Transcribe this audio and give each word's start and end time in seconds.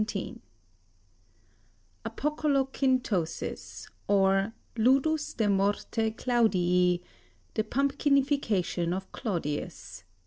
SENECA 0.03 0.39
APOCOLOCYNTOSIS, 2.05 3.87
OR 4.07 4.51
LUDUS 4.75 5.35
DE 5.35 5.47
MORTE 5.47 6.15
CLAUDII: 6.17 7.03
THE 7.53 7.63
PUMPKINIFICATION 7.63 8.93
OF 8.95 9.11
CLAUDIUS. 9.11 10.03